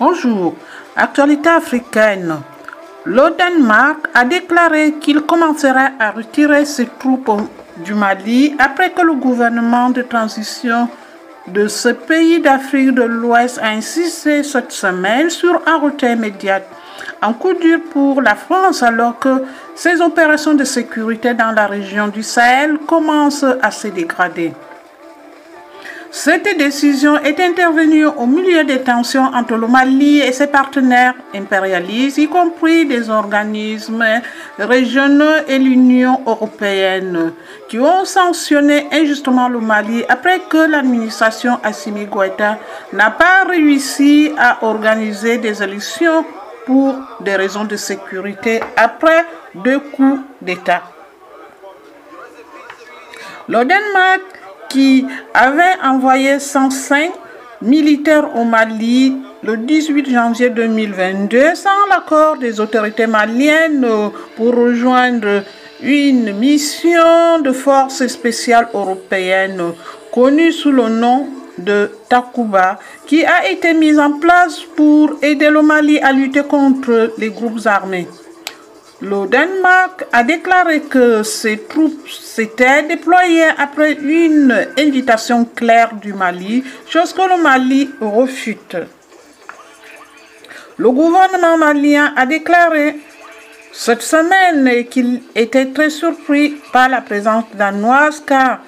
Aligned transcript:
Bonjour. 0.00 0.54
Actualité 0.94 1.48
africaine. 1.48 2.36
Le 3.04 3.36
Danemark 3.36 4.06
a 4.14 4.24
déclaré 4.24 4.92
qu'il 5.00 5.22
commencerait 5.22 5.92
à 5.98 6.12
retirer 6.12 6.64
ses 6.66 6.86
troupes 6.86 7.32
du 7.78 7.94
Mali 7.94 8.54
après 8.60 8.92
que 8.92 9.02
le 9.02 9.14
gouvernement 9.14 9.90
de 9.90 10.02
transition 10.02 10.88
de 11.48 11.66
ce 11.66 11.88
pays 11.88 12.40
d'Afrique 12.40 12.94
de 12.94 13.02
l'Ouest 13.02 13.58
a 13.58 13.70
insisté 13.70 14.44
cette 14.44 14.70
semaine 14.70 15.30
sur 15.30 15.60
un 15.66 15.78
retrait 15.78 16.12
immédiat. 16.12 16.62
Un 17.20 17.32
coup 17.32 17.54
dur 17.54 17.80
pour 17.90 18.22
la 18.22 18.36
France 18.36 18.84
alors 18.84 19.18
que 19.18 19.42
ses 19.74 20.00
opérations 20.00 20.54
de 20.54 20.62
sécurité 20.62 21.34
dans 21.34 21.50
la 21.50 21.66
région 21.66 22.06
du 22.06 22.22
Sahel 22.22 22.78
commencent 22.86 23.46
à 23.60 23.72
se 23.72 23.88
dégrader. 23.88 24.52
Cette 26.10 26.56
décision 26.56 27.18
est 27.18 27.38
intervenue 27.38 28.06
au 28.06 28.24
milieu 28.26 28.64
des 28.64 28.80
tensions 28.80 29.24
entre 29.24 29.56
le 29.56 29.66
Mali 29.66 30.20
et 30.20 30.32
ses 30.32 30.46
partenaires 30.46 31.14
impérialistes, 31.34 32.16
y 32.16 32.26
compris 32.28 32.86
des 32.86 33.10
organismes 33.10 34.04
régionaux 34.58 35.44
et 35.46 35.58
l'Union 35.58 36.22
européenne, 36.26 37.32
qui 37.68 37.78
ont 37.78 38.06
sanctionné 38.06 38.86
injustement 38.90 39.48
le 39.50 39.60
Mali 39.60 40.02
après 40.08 40.40
que 40.48 40.70
l'administration 40.70 41.60
Assimi 41.62 42.06
Goïta 42.06 42.58
n'a 42.94 43.10
pas 43.10 43.44
réussi 43.46 44.32
à 44.38 44.64
organiser 44.64 45.36
des 45.36 45.62
élections 45.62 46.24
pour 46.64 46.94
des 47.20 47.36
raisons 47.36 47.64
de 47.64 47.76
sécurité 47.76 48.60
après 48.76 49.26
deux 49.54 49.78
coups 49.78 50.20
d'État. 50.40 50.82
Le 53.46 53.64
qui 54.68 55.06
avait 55.34 55.76
envoyé 55.82 56.38
105 56.38 57.10
militaires 57.62 58.36
au 58.36 58.44
Mali 58.44 59.16
le 59.42 59.56
18 59.56 60.10
janvier 60.10 60.50
2022 60.50 61.54
sans 61.54 61.86
l'accord 61.90 62.36
des 62.38 62.60
autorités 62.60 63.06
maliennes 63.06 63.86
pour 64.36 64.54
rejoindre 64.54 65.42
une 65.82 66.32
mission 66.34 67.40
de 67.42 67.52
force 67.52 68.06
spéciale 68.06 68.68
européenne 68.74 69.72
connue 70.12 70.52
sous 70.52 70.72
le 70.72 70.88
nom 70.88 71.28
de 71.58 71.90
Takuba 72.08 72.78
qui 73.06 73.24
a 73.24 73.48
été 73.50 73.74
mise 73.74 73.98
en 73.98 74.12
place 74.18 74.60
pour 74.76 75.12
aider 75.22 75.50
le 75.50 75.62
Mali 75.62 75.98
à 75.98 76.12
lutter 76.12 76.42
contre 76.42 77.12
les 77.18 77.30
groupes 77.30 77.66
armés. 77.66 78.06
Le 79.00 79.28
Danemark 79.28 80.06
a 80.12 80.24
déclaré 80.24 80.80
que 80.80 81.22
ses 81.22 81.56
troupes 81.56 82.08
s'étaient 82.08 82.82
déployées 82.82 83.46
après 83.56 83.92
une 83.92 84.66
invitation 84.76 85.44
claire 85.44 85.94
du 85.94 86.12
Mali, 86.12 86.64
chose 86.88 87.12
que 87.12 87.22
le 87.22 87.40
Mali 87.40 87.90
refute. 88.00 88.76
Le 90.78 90.90
gouvernement 90.90 91.56
malien 91.56 92.12
a 92.16 92.26
déclaré 92.26 92.96
cette 93.72 94.02
semaine 94.02 94.84
qu'il 94.88 95.22
était 95.36 95.66
très 95.66 95.90
surpris 95.90 96.56
par 96.72 96.88
la 96.88 97.00
présence 97.00 97.44
danoise 97.54 98.20
car 98.26 98.58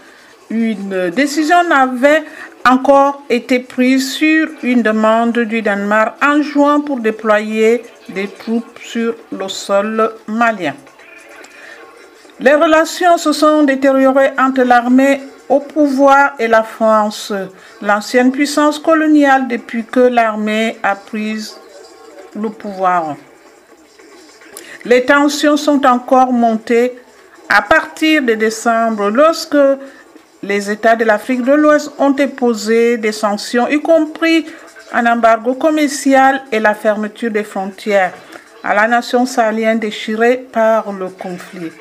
une 0.48 1.11
décision 1.11 1.65
n'avait 1.65 2.22
encore 2.65 3.25
été 3.28 3.59
prise 3.59 4.12
sur 4.15 4.48
une 4.62 4.83
demande 4.83 5.41
du 5.41 5.61
Danemark 5.61 6.15
en 6.22 6.41
juin 6.41 6.81
pour 6.81 7.00
déployer 7.00 7.83
des 8.14 8.28
troupes 8.28 8.78
sur 8.83 9.14
le 9.33 9.48
sol 9.48 10.12
malien. 10.27 10.75
Les 12.39 12.55
relations 12.55 13.19
se 13.19 13.33
sont 13.33 13.64
détériorées 13.64 14.33
entre 14.39 14.62
l'armée 14.62 15.20
au 15.48 15.61
pouvoir 15.61 16.34
et 16.38 16.47
la 16.48 16.62
France, 16.62 17.33
l'ancienne 17.83 18.31
puissance 18.33 18.78
coloniale 18.78 19.48
depuis 19.48 19.84
que 19.84 20.00
l'armée 20.00 20.78
a 20.83 20.94
pris 20.94 21.53
le 22.34 22.48
pouvoir. 22.48 23.16
Les 24.84 25.05
tensions 25.05 25.56
sont 25.56 25.84
encore 25.84 26.33
montées 26.33 26.99
à 27.49 27.62
partir 27.62 28.22
de 28.22 28.34
décembre 28.34 29.10
lorsque 29.10 29.56
les 30.43 30.70
États 30.70 30.97
de 30.97 31.04
l'Afrique 31.04 31.43
de 31.43 31.53
l'Ouest 31.53 31.91
ont 31.99 32.10
déposé 32.10 32.97
des 32.97 33.12
sanctions, 33.12 33.69
y 33.69 33.81
compris 33.82 34.47
un 34.93 35.06
embargo 35.06 35.55
commercial 35.55 36.43
et 36.51 36.61
la 36.61 36.75
fermeture 36.75 37.31
des 37.31 37.45
frontières 37.45 38.12
à 38.62 38.75
la 38.75 38.89
nation 38.89 39.27
sahélienne 39.27 39.78
déchirée 39.78 40.47
par 40.53 40.93
le 40.93 41.09
conflit. 41.09 41.73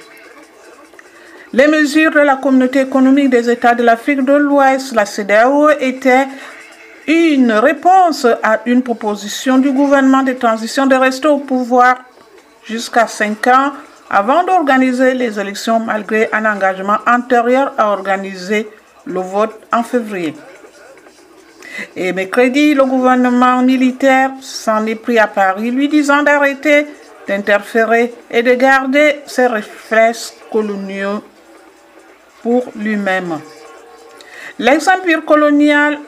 Les 1.52 1.68
mesures 1.68 2.12
de 2.12 2.20
la 2.20 2.36
communauté 2.36 2.82
économique 2.82 3.32
des 3.32 3.50
États 3.50 3.74
de 3.74 3.84
l'Afrique 3.84 4.24
de 4.24 4.34
l'Ouest, 4.34 4.94
la 4.94 5.06
CDAO, 5.06 5.70
étaient 5.80 6.28
une 7.08 7.52
réponse 7.54 8.28
à 8.44 8.60
une 8.68 8.84
proposition 8.84 9.58
du 9.58 9.72
gouvernement 9.72 10.22
de 10.22 10.34
transition 10.34 10.86
de 10.86 10.96
rester 10.96 11.28
au 11.28 11.40
pouvoir 11.40 11.98
jusqu'à 12.64 13.08
cinq 13.08 13.48
ans 13.48 13.74
avant 14.12 14.44
d'organiser 14.44 15.16
les 15.16 15.40
élections 15.40 15.80
malgré 15.80 16.30
un 16.32 16.46
engagement 16.46 16.98
antérieur 17.08 17.74
à 17.80 17.90
organiser 17.90 18.70
le 19.06 19.20
vote 19.20 19.60
en 19.74 19.82
février. 19.82 20.36
Et 21.96 22.14
mercredi, 22.14 22.74
le 22.74 22.86
gouvernement 22.86 23.62
militaire 23.62 24.32
s'en 24.42 24.86
est 24.86 24.96
pris 24.96 25.20
à 25.20 25.28
Paris, 25.28 25.72
lui 25.72 25.88
disant 25.88 26.24
d'arrêter 26.24 26.86
d'interférer 27.28 28.14
et 28.32 28.42
de 28.42 28.56
garder 28.56 29.20
ses 29.28 29.46
réflexes 29.48 30.34
coloniaux 30.52 31.24
pour 32.42 32.66
lui-même. 32.76 33.40
L'ex-empire 34.58 35.24
colonial 35.26 36.00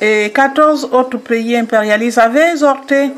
et 0.00 0.30
14 0.30 0.90
autres 0.92 1.18
pays 1.18 1.56
impérialistes 1.56 2.18
avaient 2.18 2.50
exhorté 2.50 3.10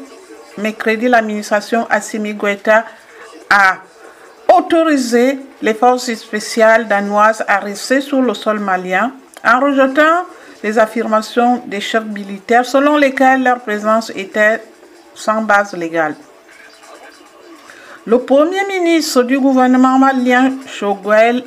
mercredi 0.59 1.09
l'administration 1.09 1.87
Assimi 1.91 2.35
Goïta 2.35 2.85
à 3.51 3.79
autoriser 4.57 5.39
les 5.63 5.75
forces 5.75 6.15
spéciales 6.15 6.89
danoises 6.89 7.45
à 7.47 7.59
rester 7.59 8.01
sur 8.01 8.23
le 8.23 8.35
sol 8.35 8.61
malien 8.61 9.13
en 9.45 9.61
rejetant 9.61 10.25
les 10.63 10.79
affirmations 10.79 11.63
des 11.67 11.81
chefs 11.81 12.05
militaires 12.05 12.65
selon 12.65 12.97
lesquelles 12.97 13.43
leur 13.43 13.61
présence 13.61 14.11
était 14.15 14.63
sans 15.15 15.43
base 15.43 15.75
légale. 15.75 16.15
Le 18.07 18.19
premier 18.19 18.65
ministre 18.67 19.23
du 19.23 19.39
gouvernement 19.39 19.99
malien, 19.99 20.53
Choguel 20.67 21.45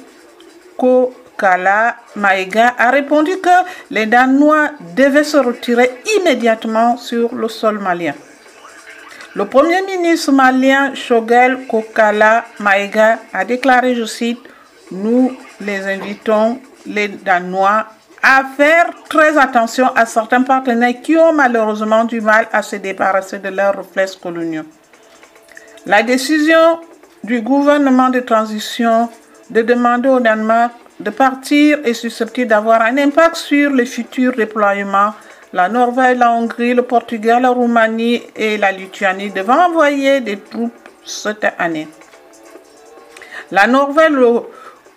Kokala 0.77 1.95
Maïga, 2.15 2.75
a 2.77 2.91
répondu 2.91 3.37
que 3.37 3.49
les 3.89 4.05
Danois 4.05 4.69
devaient 4.95 5.23
se 5.23 5.37
retirer 5.37 5.91
immédiatement 6.17 6.97
sur 6.97 7.33
le 7.33 7.47
sol 7.49 7.79
malien. 7.79 8.13
Le 9.35 9.45
premier 9.45 9.81
ministre 9.81 10.31
malien 10.31 10.93
Shogel 10.93 11.65
Kokala 11.67 12.45
Maïga 12.59 13.17
a 13.33 13.43
déclaré, 13.45 13.95
je 13.95 14.05
cite, 14.05 14.39
Nous 14.91 15.35
les 15.59 15.87
invitons, 15.87 16.59
les 16.85 17.07
Danois, 17.07 17.87
à 18.23 18.45
faire 18.55 18.89
très 19.09 19.37
attention 19.37 19.87
à 19.95 20.05
certains 20.05 20.43
partenaires 20.43 21.01
qui 21.03 21.17
ont 21.17 21.33
malheureusement 21.33 22.05
du 22.05 22.21
mal 22.21 22.47
à 22.53 22.61
se 22.61 22.77
débarrasser 22.77 23.37
de 23.39 23.49
leurs 23.49 23.75
réflexes 23.75 24.15
coloniaux. 24.15 24.63
La 25.85 26.03
décision 26.03 26.79
du 27.21 27.41
gouvernement 27.41 28.09
de 28.09 28.21
transition 28.21 29.09
de 29.49 29.61
demander 29.61 30.07
au 30.07 30.21
Danemark 30.21 30.71
de 31.01 31.09
partir 31.09 31.79
est 31.83 31.93
susceptible 31.93 32.47
d'avoir 32.47 32.81
un 32.81 32.97
impact 32.97 33.35
sur 33.35 33.71
les 33.71 33.85
futurs 33.85 34.31
déploiements. 34.31 35.13
La 35.51 35.67
Norvège, 35.67 36.17
la 36.17 36.31
Hongrie, 36.31 36.73
le 36.73 36.83
Portugal, 36.83 37.41
la 37.41 37.49
Roumanie 37.49 38.23
et 38.37 38.57
la 38.57 38.71
Lituanie 38.71 39.31
devant 39.31 39.65
envoyer 39.65 40.21
des 40.21 40.39
troupes 40.39 40.71
cette 41.05 41.45
année. 41.59 41.89
La 43.51 43.67
Norvège, 43.67 44.13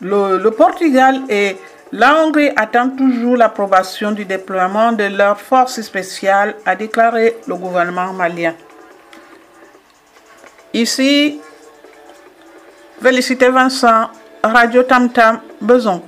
le 0.01 0.51
Portugal 0.51 1.23
et 1.29 1.57
la 1.93 2.17
Hongrie 2.17 2.51
attend 2.57 2.91
toujours 2.91 3.37
l'approbation 3.37 4.11
du 4.13 4.25
déploiement 4.25 4.93
de 4.93 5.05
leurs 5.05 5.41
forces 5.41 5.81
spéciales, 5.81 6.57
a 6.65 6.75
déclaré 6.75 7.37
le 7.47 7.55
gouvernement 7.55 8.13
malien. 8.13 8.55
Ici, 10.75 11.41
Félicité 13.01 13.49
Vincent, 13.51 14.10
Radio 14.43 14.83
Tam 14.83 15.10
Tam, 15.10 15.41
Beson. 15.60 16.03